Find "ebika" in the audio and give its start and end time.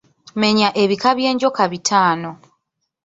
0.81-1.09